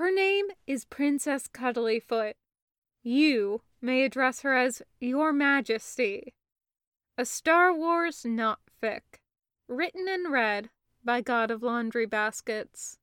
Her 0.00 0.10
name 0.10 0.46
is 0.66 0.86
Princess 0.86 1.46
Cuddlyfoot. 1.46 2.32
You 3.02 3.60
may 3.82 4.02
address 4.02 4.40
her 4.40 4.56
as 4.56 4.80
Your 4.98 5.30
Majesty. 5.30 6.32
A 7.18 7.26
Star 7.26 7.74
Wars 7.74 8.24
not 8.24 8.60
fic. 8.82 9.02
Written 9.68 10.06
and 10.08 10.32
read 10.32 10.70
by 11.04 11.20
God 11.20 11.50
of 11.50 11.62
Laundry 11.62 12.06
Baskets. 12.06 12.96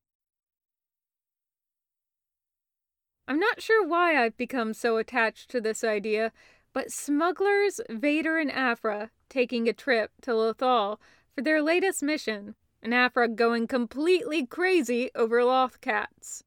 I'm 3.27 3.39
not 3.39 3.61
sure 3.61 3.85
why 3.85 4.19
I've 4.19 4.35
become 4.35 4.73
so 4.73 4.97
attached 4.97 5.51
to 5.51 5.61
this 5.61 5.83
idea, 5.83 6.31
but 6.73 6.91
smugglers 6.91 7.79
Vader 7.91 8.39
and 8.39 8.51
Aphra 8.51 9.11
taking 9.29 9.69
a 9.69 9.73
trip 9.73 10.13
to 10.23 10.31
Lothal 10.31 10.97
for 11.35 11.43
their 11.43 11.61
latest 11.61 12.01
mission, 12.01 12.55
and 12.81 12.91
Aphra 12.91 13.27
going 13.27 13.67
completely 13.67 14.47
crazy 14.47 15.11
over 15.13 15.43
loth 15.43 15.79
cats. 15.79 16.43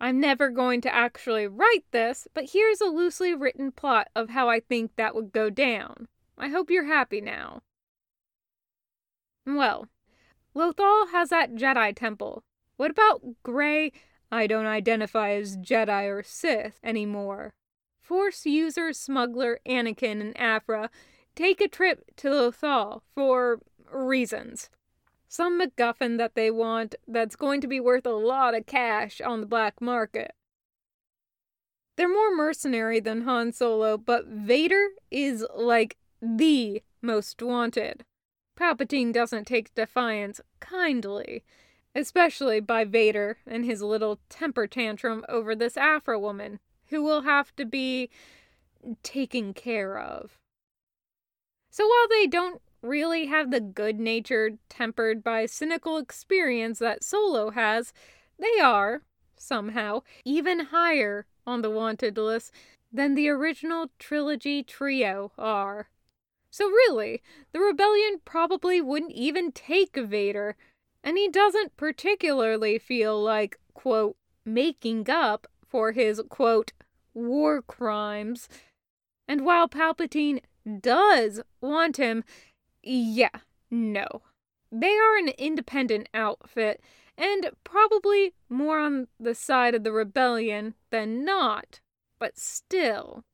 I'm 0.00 0.18
never 0.18 0.48
going 0.48 0.80
to 0.82 0.94
actually 0.94 1.46
write 1.46 1.84
this, 1.90 2.26
but 2.32 2.50
here's 2.52 2.80
a 2.80 2.86
loosely 2.86 3.34
written 3.34 3.70
plot 3.70 4.08
of 4.16 4.30
how 4.30 4.48
I 4.48 4.60
think 4.60 4.96
that 4.96 5.14
would 5.14 5.30
go 5.30 5.50
down. 5.50 6.08
I 6.38 6.48
hope 6.48 6.70
you're 6.70 6.86
happy 6.86 7.20
now. 7.20 7.60
Well, 9.46 9.88
Lothal 10.56 11.10
has 11.12 11.28
that 11.28 11.54
Jedi 11.54 11.94
temple. 11.94 12.42
What 12.76 12.90
about 12.90 13.20
Grey? 13.42 13.92
I 14.32 14.46
don't 14.46 14.66
identify 14.66 15.32
as 15.32 15.58
Jedi 15.58 16.08
or 16.08 16.22
Sith 16.22 16.80
anymore. 16.82 17.52
Force 18.00 18.46
user 18.46 18.94
smuggler 18.94 19.60
Anakin 19.68 20.20
and 20.22 20.40
Aphra 20.40 20.88
take 21.34 21.60
a 21.60 21.68
trip 21.68 22.04
to 22.16 22.28
Lothal 22.28 23.02
for 23.14 23.60
reasons 23.92 24.70
some 25.30 25.60
MacGuffin 25.60 26.18
that 26.18 26.34
they 26.34 26.50
want 26.50 26.96
that's 27.06 27.36
going 27.36 27.60
to 27.60 27.68
be 27.68 27.78
worth 27.78 28.04
a 28.04 28.10
lot 28.10 28.52
of 28.52 28.66
cash 28.66 29.20
on 29.20 29.40
the 29.40 29.46
black 29.46 29.80
market. 29.80 30.32
They're 31.96 32.12
more 32.12 32.34
mercenary 32.34 32.98
than 32.98 33.22
Han 33.22 33.52
Solo, 33.52 33.96
but 33.96 34.26
Vader 34.26 34.88
is 35.08 35.46
like 35.54 35.96
the 36.20 36.82
most 37.00 37.40
wanted. 37.40 38.04
Palpatine 38.58 39.12
doesn't 39.12 39.46
take 39.46 39.72
defiance 39.76 40.40
kindly, 40.58 41.44
especially 41.94 42.58
by 42.58 42.84
Vader 42.84 43.38
and 43.46 43.64
his 43.64 43.82
little 43.82 44.18
temper 44.28 44.66
tantrum 44.66 45.24
over 45.28 45.54
this 45.54 45.76
Aphra 45.76 46.18
woman, 46.18 46.58
who 46.88 47.04
will 47.04 47.22
have 47.22 47.54
to 47.54 47.64
be 47.64 48.10
taken 49.04 49.54
care 49.54 49.96
of. 49.96 50.38
So 51.70 51.86
while 51.86 52.08
they 52.08 52.26
don't 52.26 52.60
really 52.82 53.26
have 53.26 53.50
the 53.50 53.60
good 53.60 54.00
natured, 54.00 54.58
tempered 54.68 55.22
by 55.22 55.46
cynical 55.46 55.98
experience 55.98 56.78
that 56.78 57.04
Solo 57.04 57.50
has, 57.50 57.92
they 58.38 58.60
are, 58.60 59.02
somehow, 59.36 60.02
even 60.24 60.66
higher 60.66 61.26
on 61.46 61.62
the 61.62 61.70
wanted 61.70 62.16
list 62.16 62.52
than 62.92 63.14
the 63.14 63.28
original 63.28 63.90
trilogy 63.98 64.62
trio 64.62 65.32
are. 65.38 65.88
So, 66.50 66.66
really, 66.66 67.22
the 67.52 67.60
rebellion 67.60 68.20
probably 68.24 68.80
wouldn't 68.80 69.12
even 69.12 69.52
take 69.52 69.96
Vader, 69.96 70.56
and 71.04 71.16
he 71.16 71.28
doesn't 71.28 71.76
particularly 71.76 72.78
feel 72.78 73.22
like, 73.22 73.58
quote, 73.72 74.16
making 74.44 75.08
up 75.08 75.46
for 75.64 75.92
his, 75.92 76.20
quote, 76.28 76.72
war 77.14 77.62
crimes. 77.62 78.48
And 79.28 79.44
while 79.44 79.68
Palpatine 79.68 80.40
does 80.80 81.40
want 81.60 81.96
him, 81.96 82.24
yeah, 82.82 83.40
no. 83.70 84.22
They 84.72 84.96
are 84.96 85.16
an 85.18 85.28
independent 85.38 86.08
outfit, 86.14 86.80
and 87.18 87.50
probably 87.64 88.34
more 88.48 88.78
on 88.78 89.08
the 89.18 89.34
side 89.34 89.74
of 89.74 89.84
the 89.84 89.92
rebellion 89.92 90.74
than 90.90 91.24
not, 91.24 91.80
but 92.18 92.38
still. 92.38 93.24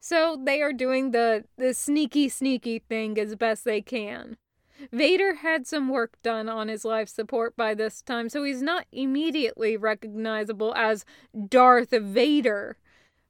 So 0.00 0.40
they 0.42 0.62
are 0.62 0.72
doing 0.72 1.10
the, 1.10 1.44
the 1.58 1.74
sneaky, 1.74 2.28
sneaky 2.28 2.78
thing 2.78 3.18
as 3.18 3.36
best 3.36 3.64
they 3.64 3.82
can. 3.82 4.38
Vader 4.90 5.34
had 5.34 5.66
some 5.66 5.90
work 5.90 6.16
done 6.22 6.48
on 6.48 6.68
his 6.68 6.86
life 6.86 7.08
support 7.08 7.54
by 7.54 7.74
this 7.74 8.00
time, 8.00 8.30
so 8.30 8.42
he's 8.42 8.62
not 8.62 8.86
immediately 8.90 9.76
recognizable 9.76 10.74
as 10.74 11.04
Darth 11.48 11.90
Vader, 11.90 12.78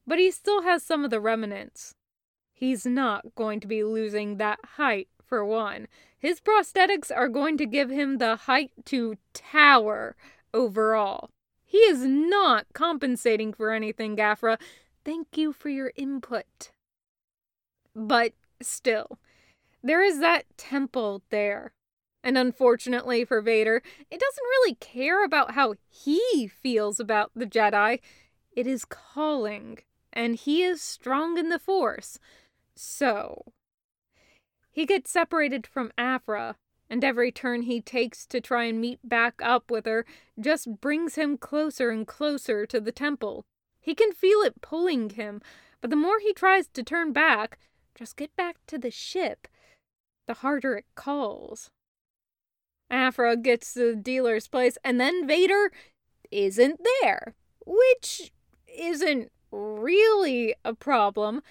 but 0.07 0.21
he 0.21 0.31
still 0.31 0.63
has 0.63 0.85
some 0.85 1.05
of 1.05 1.11
the 1.11 1.21
remnants. 1.21 1.97
He's 2.61 2.85
not 2.85 3.35
going 3.35 3.61
to 3.61 3.67
be 3.67 3.83
losing 3.83 4.37
that 4.37 4.59
height, 4.77 5.09
for 5.31 5.45
one. 5.45 5.87
His 6.19 6.41
prosthetics 6.41 7.11
are 7.15 7.29
going 7.29 7.57
to 7.57 7.65
give 7.65 7.89
him 7.89 8.19
the 8.19 8.37
height 8.37 8.73
to 8.87 9.17
tower 9.33 10.17
overall. 10.53 11.31
He 11.65 11.79
is 11.79 12.05
not 12.05 12.67
compensating 12.75 13.55
for 13.55 13.71
anything, 13.71 14.17
Gafra. 14.17 14.59
Thank 15.05 15.39
you 15.39 15.53
for 15.55 15.71
your 15.71 15.93
input. 15.97 16.73
But 17.95 18.33
still, 18.61 19.19
there 19.83 20.03
is 20.03 20.19
that 20.19 20.45
temple 20.59 21.23
there. 21.31 21.73
And 22.23 22.37
unfortunately 22.37 23.25
for 23.25 23.41
Vader, 23.41 23.83
it 24.11 24.21
doesn't 24.21 24.45
really 24.45 24.75
care 24.75 25.25
about 25.25 25.53
how 25.53 25.77
he 25.89 26.49
feels 26.49 27.01
about 27.01 27.31
the 27.35 27.47
Jedi. 27.47 28.01
It 28.53 28.67
is 28.67 28.85
calling, 28.85 29.79
and 30.13 30.35
he 30.35 30.63
is 30.63 30.83
strong 30.83 31.39
in 31.39 31.49
the 31.49 31.59
Force. 31.59 32.19
So, 32.83 33.53
he 34.71 34.87
gets 34.87 35.11
separated 35.11 35.67
from 35.67 35.93
Aphra, 35.99 36.57
and 36.89 37.05
every 37.05 37.31
turn 37.31 37.63
he 37.63 37.83
takes 37.83 38.25
to 38.29 38.41
try 38.41 38.65
and 38.65 38.81
meet 38.81 39.07
back 39.07 39.35
up 39.43 39.71
with 39.71 39.85
her 39.85 40.07
just 40.41 40.81
brings 40.81 41.17
him 41.17 41.37
closer 41.37 41.91
and 41.91 42.07
closer 42.07 42.65
to 42.65 42.81
the 42.81 42.91
temple. 42.91 43.45
He 43.81 43.95
can 43.95 44.13
feel 44.13 44.39
it 44.41 44.63
pulling 44.63 45.11
him, 45.11 45.43
but 45.83 45.91
the 45.91 45.97
more 45.97 46.21
he 46.21 46.33
tries 46.33 46.69
to 46.69 46.83
turn 46.83 47.13
back, 47.13 47.59
just 47.95 48.17
get 48.17 48.35
back 48.35 48.57
to 48.69 48.79
the 48.79 48.91
ship, 48.91 49.47
the 50.27 50.35
harder 50.35 50.75
it 50.77 50.87
calls. 50.95 51.71
Aphra 52.89 53.37
gets 53.37 53.75
to 53.75 53.95
the 53.95 53.97
dealer's 53.97 54.49
place, 54.49 54.79
and 54.83 54.99
then 54.99 55.27
Vader 55.27 55.71
isn't 56.31 56.81
there, 57.03 57.35
which 57.67 58.33
isn't 58.67 59.31
really 59.53 60.55
a 60.65 60.73
problem 60.73 61.43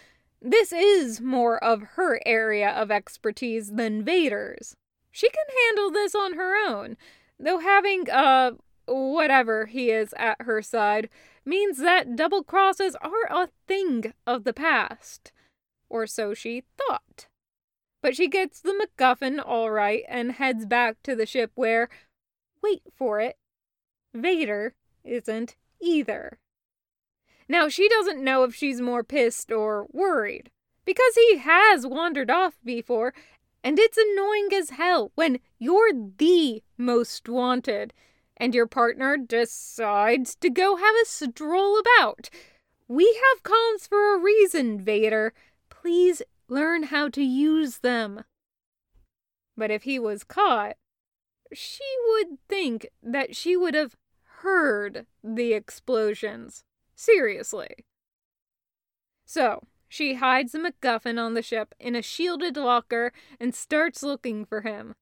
this 0.42 0.72
is 0.72 1.20
more 1.20 1.62
of 1.64 1.82
her 1.96 2.22
area 2.26 2.70
of 2.70 2.92
expertise 2.92 3.74
than 3.74 4.04
Vader's. 4.04 4.76
She 5.12 5.30
can 5.30 5.46
handle 5.66 5.92
this 5.92 6.16
on 6.16 6.34
her 6.34 6.56
own, 6.56 6.96
though 7.40 7.60
having, 7.60 8.10
uh, 8.10 8.52
whatever 8.86 9.66
he 9.66 9.92
is 9.92 10.14
at 10.18 10.42
her 10.42 10.62
side 10.62 11.10
means 11.46 11.78
that 11.80 12.16
double 12.16 12.44
crosses 12.44 12.96
are 13.02 13.28
a 13.30 13.50
thing 13.68 14.14
of 14.26 14.44
the 14.44 14.54
past. 14.54 15.32
Or 15.90 16.06
so 16.06 16.34
she 16.34 16.64
thought. 16.78 17.28
But 18.02 18.16
she 18.16 18.28
gets 18.28 18.62
the 18.62 18.74
MacGuffin 18.74 19.42
all 19.44 19.72
right 19.72 20.04
and 20.08 20.34
heads 20.34 20.66
back 20.66 21.02
to 21.04 21.16
the 21.16 21.26
ship 21.26 21.52
where, 21.56 21.90
wait 22.64 22.84
for 22.96 23.20
it, 23.20 23.38
Vader 24.14 24.74
isn't 25.04 25.56
either. 25.82 26.40
Now, 27.50 27.68
she 27.68 27.90
doesn't 27.90 28.24
know 28.24 28.44
if 28.44 28.54
she's 28.54 28.80
more 28.80 29.04
pissed 29.04 29.52
or 29.52 29.88
worried, 29.92 30.52
because 30.86 31.16
he 31.16 31.38
has 31.38 31.86
wandered 31.86 32.30
off 32.30 32.60
before, 32.64 33.14
and 33.64 33.80
it's 33.80 33.98
annoying 33.98 34.50
as 34.54 34.70
hell 34.70 35.12
when 35.16 35.40
you're 35.58 35.92
the 35.92 36.64
most 36.78 37.28
wanted 37.28 37.92
and 38.38 38.56
your 38.56 38.68
partner 38.68 39.18
decides 39.18 40.36
to 40.36 40.50
go 40.50 40.78
have 40.78 40.96
a 41.02 41.06
stroll 41.06 41.78
about. 41.80 42.30
We 42.88 43.20
have 43.34 43.44
comms 43.44 43.88
for 43.88 44.16
a 44.16 44.20
reason, 44.20 44.80
Vader. 44.80 45.34
Please 45.70 46.22
learn 46.48 46.84
how 46.84 47.09
to 47.09 47.22
use 47.22 47.80
them. 47.80 48.24
But 49.58 49.72
if 49.72 49.84
he 49.84 50.00
was 50.00 50.24
caught, 50.24 50.78
she 51.52 51.84
would 52.08 52.38
think 52.47 52.88
that 53.03 53.35
she 53.35 53.58
would 53.58 53.73
have 53.73 53.96
heard 54.41 55.06
the 55.22 55.53
explosions. 55.53 56.64
Seriously. 56.99 57.85
So, 59.25 59.63
she 59.87 60.16
hides 60.16 60.51
the 60.51 60.59
MacGuffin 60.59 61.17
on 61.17 61.34
the 61.34 61.41
ship 61.41 61.73
in 61.79 61.96
a 61.96 62.01
shielded 62.01 62.57
locker 62.57 63.13
and 63.40 63.55
starts 63.55 64.03
looking 64.03 64.43
for 64.43 64.63
him. 64.63 64.96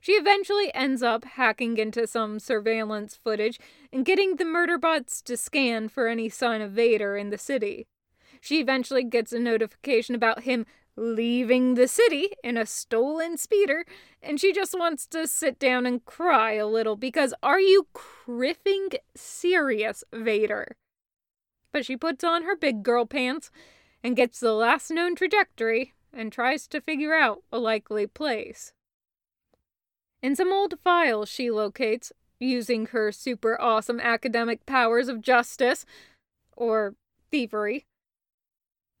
She 0.00 0.14
eventually 0.14 0.74
ends 0.74 1.04
up 1.04 1.24
hacking 1.24 1.78
into 1.78 2.08
some 2.08 2.40
surveillance 2.40 3.14
footage 3.22 3.60
and 3.92 4.04
getting 4.04 4.34
the 4.34 4.44
murderbots 4.44 5.22
to 5.22 5.36
scan 5.36 5.88
for 5.88 6.08
any 6.08 6.28
sign 6.28 6.62
of 6.62 6.72
Vader 6.72 7.16
in 7.16 7.30
the 7.30 7.38
city. 7.38 7.86
She 8.40 8.58
eventually 8.58 9.04
gets 9.04 9.32
a 9.32 9.38
notification 9.38 10.16
about 10.16 10.42
him 10.42 10.66
leaving 10.96 11.74
the 11.74 11.86
city 11.86 12.30
in 12.42 12.56
a 12.56 12.66
stolen 12.66 13.36
speeder, 13.36 13.86
and 14.20 14.40
she 14.40 14.52
just 14.52 14.76
wants 14.76 15.06
to 15.06 15.28
sit 15.28 15.60
down 15.60 15.86
and 15.86 16.04
cry 16.04 16.54
a 16.54 16.66
little 16.66 16.96
because 16.96 17.32
are 17.40 17.60
you 17.60 17.86
kriffing 17.94 18.96
serious, 19.14 20.02
Vader? 20.12 20.74
But 21.76 21.84
she 21.84 21.94
puts 21.94 22.24
on 22.24 22.44
her 22.44 22.56
big 22.56 22.82
girl 22.82 23.04
pants 23.04 23.50
and 24.02 24.16
gets 24.16 24.40
the 24.40 24.54
last 24.54 24.90
known 24.90 25.14
trajectory 25.14 25.92
and 26.10 26.32
tries 26.32 26.66
to 26.66 26.80
figure 26.80 27.12
out 27.12 27.42
a 27.52 27.58
likely 27.58 28.06
place. 28.06 28.72
In 30.22 30.34
some 30.34 30.50
old 30.50 30.80
files 30.82 31.28
she 31.28 31.50
locates, 31.50 32.14
using 32.40 32.86
her 32.86 33.12
super 33.12 33.60
awesome 33.60 34.00
academic 34.00 34.64
powers 34.64 35.08
of 35.08 35.20
justice, 35.20 35.84
or 36.56 36.94
thievery, 37.30 37.84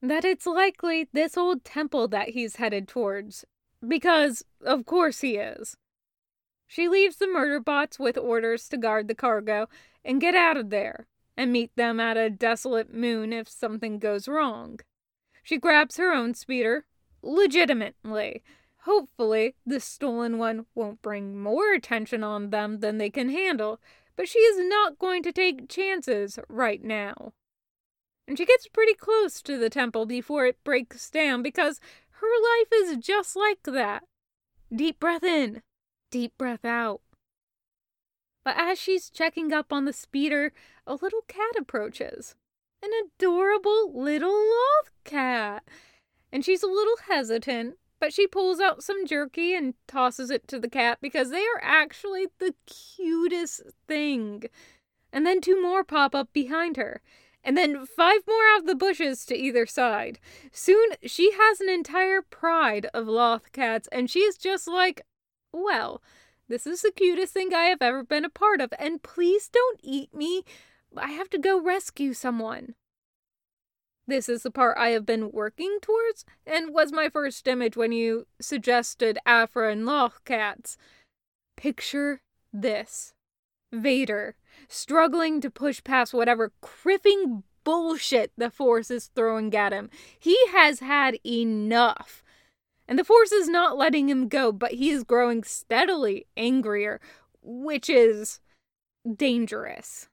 that 0.02 0.26
it's 0.26 0.44
likely 0.44 1.08
this 1.14 1.38
old 1.38 1.64
temple 1.64 2.06
that 2.08 2.28
he's 2.28 2.56
headed 2.56 2.86
towards. 2.86 3.46
Because, 3.88 4.44
of 4.62 4.84
course, 4.84 5.22
he 5.22 5.36
is. 5.36 5.78
She 6.66 6.90
leaves 6.90 7.16
the 7.16 7.26
murder 7.26 7.58
bots 7.58 7.98
with 7.98 8.18
orders 8.18 8.68
to 8.68 8.76
guard 8.76 9.08
the 9.08 9.14
cargo 9.14 9.66
and 10.04 10.20
get 10.20 10.34
out 10.34 10.58
of 10.58 10.68
there, 10.68 11.06
and 11.36 11.52
meet 11.52 11.74
them 11.76 12.00
at 12.00 12.16
a 12.16 12.30
desolate 12.30 12.92
moon 12.92 13.32
if 13.32 13.48
something 13.48 13.98
goes 13.98 14.26
wrong. 14.26 14.80
She 15.42 15.58
grabs 15.58 15.96
her 15.96 16.12
own 16.12 16.34
speeder, 16.34 16.86
legitimately. 17.22 18.42
Hopefully, 18.84 19.54
the 19.66 19.80
stolen 19.80 20.38
one 20.38 20.66
won't 20.74 21.02
bring 21.02 21.40
more 21.40 21.72
attention 21.72 22.24
on 22.24 22.50
them 22.50 22.80
than 22.80 22.98
they 22.98 23.10
can 23.10 23.28
handle, 23.28 23.80
but 24.16 24.28
she 24.28 24.38
is 24.38 24.66
not 24.68 24.98
going 24.98 25.22
to 25.24 25.32
take 25.32 25.68
chances 25.68 26.38
right 26.48 26.82
now. 26.82 27.32
And 28.26 28.38
she 28.38 28.46
gets 28.46 28.66
pretty 28.68 28.94
close 28.94 29.42
to 29.42 29.56
the 29.56 29.70
temple 29.70 30.06
before 30.06 30.46
it 30.46 30.64
breaks 30.64 31.10
down 31.10 31.42
because 31.42 31.80
her 32.10 32.26
life 32.26 32.68
is 32.72 32.96
just 32.96 33.36
like 33.36 33.62
that. 33.64 34.04
Deep 34.74 34.98
breath 34.98 35.22
in, 35.22 35.62
deep 36.10 36.32
breath 36.38 36.64
out. 36.64 37.02
But 38.46 38.58
as 38.58 38.78
she's 38.78 39.10
checking 39.10 39.52
up 39.52 39.72
on 39.72 39.86
the 39.86 39.92
speeder, 39.92 40.52
a 40.86 40.94
little 40.94 41.22
cat 41.26 41.56
approaches. 41.58 42.36
An 42.80 42.90
adorable 43.04 43.90
little 43.92 44.30
loth 44.30 44.92
cat. 45.02 45.64
And 46.30 46.44
she's 46.44 46.62
a 46.62 46.68
little 46.68 46.94
hesitant, 47.08 47.74
but 47.98 48.14
she 48.14 48.28
pulls 48.28 48.60
out 48.60 48.84
some 48.84 49.04
jerky 49.04 49.56
and 49.56 49.74
tosses 49.88 50.30
it 50.30 50.46
to 50.46 50.60
the 50.60 50.70
cat 50.70 50.98
because 51.02 51.30
they 51.30 51.40
are 51.40 51.60
actually 51.60 52.28
the 52.38 52.54
cutest 52.66 53.62
thing. 53.88 54.44
And 55.12 55.26
then 55.26 55.40
two 55.40 55.60
more 55.60 55.82
pop 55.82 56.14
up 56.14 56.32
behind 56.32 56.76
her. 56.76 57.02
And 57.42 57.56
then 57.56 57.84
five 57.84 58.20
more 58.28 58.44
out 58.54 58.60
of 58.60 58.66
the 58.66 58.76
bushes 58.76 59.26
to 59.26 59.36
either 59.36 59.66
side. 59.66 60.20
Soon 60.52 60.90
she 61.04 61.32
has 61.32 61.60
an 61.60 61.68
entire 61.68 62.22
pride 62.22 62.86
of 62.94 63.08
loth 63.08 63.50
cats, 63.50 63.88
and 63.90 64.08
she's 64.08 64.36
just 64.36 64.68
like, 64.68 65.02
well, 65.52 66.00
this 66.48 66.66
is 66.66 66.82
the 66.82 66.92
cutest 66.92 67.32
thing 67.32 67.54
I 67.54 67.64
have 67.64 67.82
ever 67.82 68.02
been 68.02 68.24
a 68.24 68.30
part 68.30 68.60
of, 68.60 68.72
and 68.78 69.02
please 69.02 69.48
don't 69.48 69.80
eat 69.82 70.14
me. 70.14 70.44
I 70.96 71.12
have 71.12 71.28
to 71.30 71.38
go 71.38 71.60
rescue 71.60 72.14
someone. 72.14 72.74
This 74.06 74.28
is 74.28 74.44
the 74.44 74.52
part 74.52 74.78
I 74.78 74.90
have 74.90 75.04
been 75.04 75.32
working 75.32 75.78
towards, 75.82 76.24
and 76.46 76.72
was 76.72 76.92
my 76.92 77.08
first 77.08 77.48
image 77.48 77.76
when 77.76 77.90
you 77.90 78.26
suggested 78.40 79.18
Aphra 79.26 79.72
and 79.72 79.82
Lothcats. 79.82 80.76
Picture 81.56 82.20
this 82.52 83.14
Vader, 83.72 84.36
struggling 84.68 85.40
to 85.40 85.50
push 85.50 85.82
past 85.82 86.14
whatever 86.14 86.52
cripping 86.60 87.42
bullshit 87.64 88.30
the 88.36 88.48
Force 88.48 88.90
is 88.92 89.10
throwing 89.16 89.54
at 89.54 89.72
him. 89.72 89.90
He 90.18 90.38
has 90.52 90.78
had 90.78 91.18
enough. 91.26 92.22
And 92.88 92.98
the 92.98 93.04
Force 93.04 93.32
is 93.32 93.48
not 93.48 93.76
letting 93.76 94.08
him 94.08 94.28
go, 94.28 94.52
but 94.52 94.72
he 94.72 94.90
is 94.90 95.02
growing 95.04 95.42
steadily 95.42 96.26
angrier, 96.36 97.00
which 97.42 97.90
is 97.90 98.40
dangerous. 99.16 100.08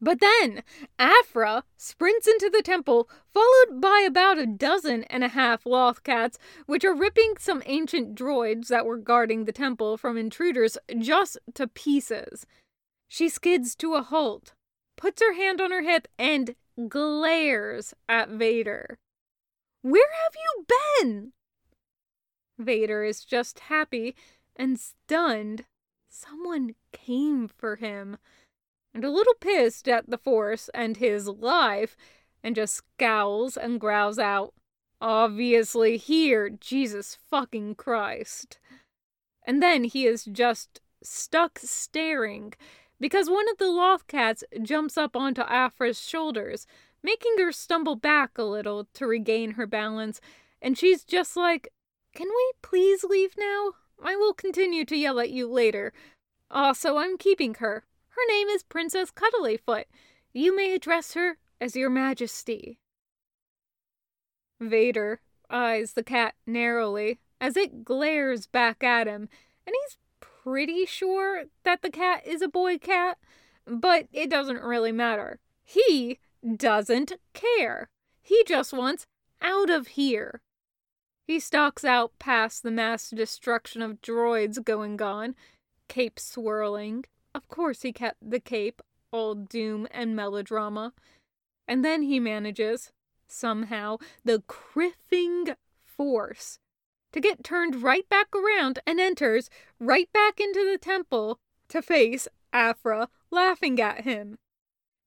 But 0.00 0.18
then 0.18 0.64
Aphra 0.98 1.62
sprints 1.76 2.26
into 2.26 2.50
the 2.50 2.62
temple, 2.62 3.08
followed 3.32 3.80
by 3.80 4.02
about 4.04 4.36
a 4.36 4.46
dozen 4.46 5.04
and 5.04 5.22
a 5.22 5.28
half 5.28 5.62
Lothcats, 5.62 6.38
which 6.66 6.84
are 6.84 6.94
ripping 6.94 7.34
some 7.38 7.62
ancient 7.66 8.16
droids 8.16 8.66
that 8.66 8.84
were 8.84 8.98
guarding 8.98 9.44
the 9.44 9.52
temple 9.52 9.96
from 9.96 10.16
intruders 10.16 10.76
just 10.98 11.38
to 11.54 11.68
pieces. 11.68 12.46
She 13.06 13.28
skids 13.28 13.76
to 13.76 13.94
a 13.94 14.02
halt, 14.02 14.54
puts 14.96 15.22
her 15.22 15.34
hand 15.34 15.60
on 15.60 15.70
her 15.70 15.82
hip, 15.82 16.08
and 16.18 16.56
glares 16.88 17.94
at 18.08 18.28
Vader. 18.28 18.98
Where 19.82 20.10
have 20.24 20.34
you 20.34 20.66
been? 21.00 21.32
Vader 22.58 23.04
is 23.04 23.24
just 23.24 23.60
happy 23.60 24.14
and 24.56 24.78
stunned. 24.78 25.64
Someone 26.08 26.74
came 26.92 27.48
for 27.48 27.76
him 27.76 28.18
and 28.94 29.04
a 29.04 29.10
little 29.10 29.34
pissed 29.40 29.88
at 29.88 30.08
the 30.08 30.18
Force 30.18 30.68
and 30.74 30.98
his 30.98 31.26
life, 31.26 31.96
and 32.42 32.54
just 32.54 32.74
scowls 32.74 33.56
and 33.56 33.80
growls 33.80 34.18
out, 34.18 34.52
Obviously 35.02 35.96
here, 35.96 36.48
Jesus 36.48 37.18
fucking 37.28 37.74
Christ. 37.74 38.60
And 39.44 39.60
then 39.60 39.82
he 39.82 40.06
is 40.06 40.24
just 40.26 40.80
stuck 41.02 41.58
staring 41.58 42.52
because 43.00 43.28
one 43.28 43.48
of 43.50 43.58
the 43.58 43.64
Lothcats 43.64 44.44
jumps 44.62 44.96
up 44.96 45.16
onto 45.16 45.42
Aphra's 45.42 46.00
shoulders, 46.00 46.68
making 47.02 47.32
her 47.38 47.50
stumble 47.50 47.96
back 47.96 48.38
a 48.38 48.44
little 48.44 48.86
to 48.94 49.08
regain 49.08 49.52
her 49.52 49.66
balance, 49.66 50.20
and 50.60 50.78
she's 50.78 51.02
just 51.02 51.36
like, 51.36 51.66
Can 52.14 52.28
we 52.28 52.52
please 52.60 53.04
leave 53.04 53.34
now? 53.38 53.72
I 54.02 54.16
will 54.16 54.34
continue 54.34 54.84
to 54.84 54.96
yell 54.96 55.18
at 55.18 55.30
you 55.30 55.50
later. 55.50 55.92
Also, 56.50 56.98
I'm 56.98 57.16
keeping 57.16 57.54
her. 57.54 57.84
Her 58.08 58.22
name 58.28 58.48
is 58.48 58.62
Princess 58.62 59.10
Cuddlyfoot. 59.10 59.84
You 60.34 60.54
may 60.54 60.74
address 60.74 61.14
her 61.14 61.38
as 61.60 61.74
Your 61.74 61.88
Majesty. 61.88 62.78
Vader 64.60 65.20
eyes 65.48 65.94
the 65.94 66.02
cat 66.02 66.34
narrowly 66.46 67.18
as 67.40 67.56
it 67.56 67.84
glares 67.84 68.46
back 68.46 68.84
at 68.84 69.06
him, 69.06 69.28
and 69.66 69.74
he's 69.84 69.98
pretty 70.20 70.86
sure 70.86 71.44
that 71.64 71.82
the 71.82 71.90
cat 71.90 72.26
is 72.26 72.42
a 72.42 72.48
boy 72.48 72.78
cat, 72.78 73.18
but 73.66 74.06
it 74.12 74.28
doesn't 74.30 74.62
really 74.62 74.92
matter. 74.92 75.40
He 75.64 76.18
doesn't 76.56 77.12
care. 77.32 77.88
He 78.20 78.44
just 78.46 78.72
wants 78.72 79.06
out 79.40 79.70
of 79.70 79.88
here. 79.88 80.40
He 81.26 81.40
stalks 81.40 81.84
out 81.84 82.18
past 82.18 82.62
the 82.62 82.70
mass 82.70 83.10
destruction 83.10 83.82
of 83.82 84.02
droids 84.02 84.62
going 84.62 85.00
on, 85.00 85.34
cape 85.88 86.18
swirling, 86.18 87.04
of 87.34 87.48
course, 87.48 87.82
he 87.82 87.92
kept 87.92 88.30
the 88.30 88.40
cape, 88.40 88.82
all 89.10 89.34
doom 89.34 89.86
and 89.90 90.14
melodrama. 90.14 90.92
And 91.66 91.84
then 91.84 92.02
he 92.02 92.20
manages, 92.20 92.92
somehow, 93.26 93.98
the 94.24 94.42
kriffing 94.48 95.56
force 95.84 96.58
to 97.12 97.20
get 97.20 97.44
turned 97.44 97.82
right 97.82 98.08
back 98.08 98.34
around 98.34 98.80
and 98.86 98.98
enters 98.98 99.48
right 99.78 100.10
back 100.12 100.40
into 100.40 100.68
the 100.70 100.78
temple 100.78 101.38
to 101.68 101.82
face 101.82 102.26
Aphra 102.52 103.08
laughing 103.30 103.80
at 103.80 104.02
him. 104.02 104.38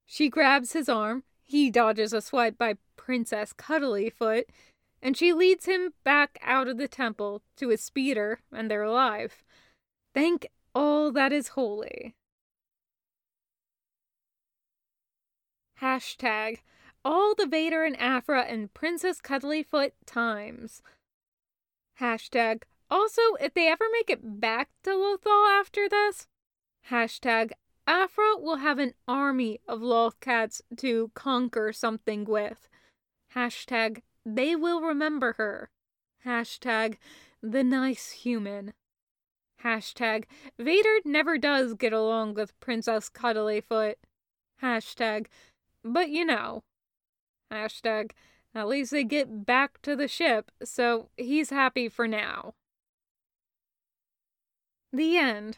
She 0.05 0.29
grabs 0.29 0.73
his 0.73 0.87
arm, 0.87 1.23
he 1.43 1.69
dodges 1.69 2.13
a 2.13 2.21
swipe 2.21 2.57
by 2.57 2.75
Princess 2.95 3.53
Cuddlyfoot, 3.53 4.45
and 5.05 5.15
she 5.15 5.31
leads 5.31 5.65
him 5.65 5.93
back 6.03 6.39
out 6.41 6.67
of 6.67 6.79
the 6.79 6.87
temple 6.87 7.43
to 7.55 7.69
his 7.69 7.79
speeder, 7.79 8.39
and 8.51 8.71
they're 8.71 8.81
alive. 8.81 9.43
Thank 10.15 10.47
all 10.73 11.11
that 11.11 11.31
is 11.31 11.49
holy. 11.49 12.15
Hashtag 15.79 16.61
all 17.03 17.35
the 17.35 17.45
Vader 17.45 17.83
and 17.83 17.95
Aphra 18.01 18.45
and 18.45 18.73
Princess 18.73 19.21
Cuddlyfoot 19.21 19.91
times. 20.07 20.81
Hashtag 22.01 22.63
also, 22.89 23.21
if 23.39 23.53
they 23.53 23.67
ever 23.67 23.85
make 23.91 24.09
it 24.09 24.41
back 24.41 24.69
to 24.81 24.89
Lothal 24.89 25.47
after 25.47 25.87
this, 25.87 26.25
hashtag 26.89 27.51
Aphra 27.85 28.37
will 28.39 28.55
have 28.55 28.79
an 28.79 28.95
army 29.07 29.59
of 29.67 29.81
Lothcats 29.81 30.61
to 30.77 31.11
conquer 31.13 31.71
something 31.71 32.25
with. 32.25 32.67
Hashtag 33.35 34.01
they 34.25 34.55
will 34.55 34.81
remember 34.81 35.33
her. 35.33 35.69
Hashtag 36.25 36.95
the 37.41 37.63
nice 37.63 38.11
human. 38.11 38.73
Hashtag 39.63 40.25
Vader 40.57 40.99
never 41.05 41.37
does 41.37 41.73
get 41.73 41.93
along 41.93 42.33
with 42.33 42.59
Princess 42.59 43.09
Cuddlyfoot. 43.09 43.95
Hashtag, 44.61 45.27
but 45.83 46.09
you 46.09 46.25
know. 46.25 46.63
Hashtag, 47.51 48.11
at 48.53 48.67
least 48.67 48.91
they 48.91 49.03
get 49.03 49.45
back 49.45 49.81
to 49.83 49.95
the 49.95 50.07
ship, 50.07 50.51
so 50.63 51.09
he's 51.17 51.49
happy 51.49 51.89
for 51.89 52.07
now. 52.07 52.53
The 54.91 55.17
end. 55.17 55.57